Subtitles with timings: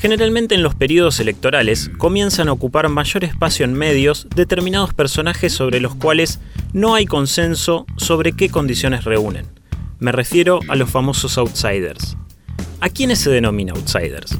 [0.00, 5.78] Generalmente en los periodos electorales comienzan a ocupar mayor espacio en medios determinados personajes sobre
[5.78, 6.40] los cuales
[6.72, 9.44] no hay consenso sobre qué condiciones reúnen.
[9.98, 12.16] Me refiero a los famosos outsiders.
[12.80, 14.38] ¿A quiénes se denomina outsiders?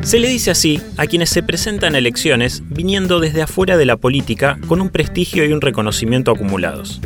[0.00, 3.98] Se le dice así a quienes se presentan a elecciones viniendo desde afuera de la
[3.98, 7.02] política con un prestigio y un reconocimiento acumulados.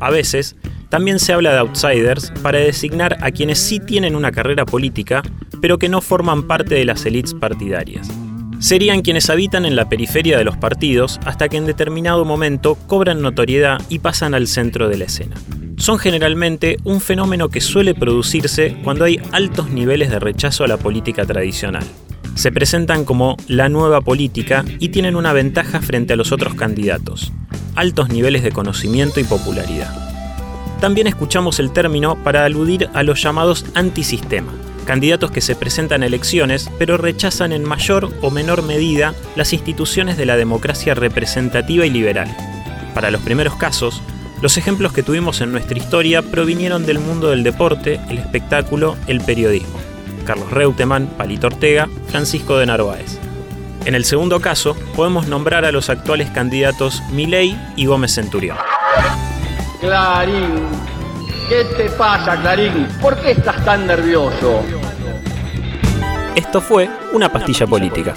[0.00, 0.56] A veces,
[0.88, 5.22] también se habla de outsiders para designar a quienes sí tienen una carrera política,
[5.60, 8.10] pero que no forman parte de las élites partidarias.
[8.60, 13.22] Serían quienes habitan en la periferia de los partidos hasta que en determinado momento cobran
[13.22, 15.36] notoriedad y pasan al centro de la escena.
[15.78, 20.76] Son generalmente un fenómeno que suele producirse cuando hay altos niveles de rechazo a la
[20.76, 21.84] política tradicional.
[22.34, 27.32] Se presentan como la nueva política y tienen una ventaja frente a los otros candidatos,
[27.76, 29.90] altos niveles de conocimiento y popularidad.
[30.80, 34.52] También escuchamos el término para aludir a los llamados antisistema,
[34.84, 40.16] candidatos que se presentan a elecciones pero rechazan en mayor o menor medida las instituciones
[40.16, 42.28] de la democracia representativa y liberal.
[42.94, 44.02] Para los primeros casos,
[44.42, 49.20] los ejemplos que tuvimos en nuestra historia provinieron del mundo del deporte, el espectáculo, el
[49.20, 49.78] periodismo.
[50.24, 53.18] Carlos Reutemann, Palito Ortega, Francisco de Narváez.
[53.84, 58.56] En el segundo caso, podemos nombrar a los actuales candidatos Milei y Gómez Centurión.
[59.80, 60.68] Clarín,
[61.50, 62.86] ¿qué te pasa, Clarín?
[63.02, 64.62] ¿Por qué estás tan nervioso?
[66.36, 68.14] Esto fue Una Pastilla Política.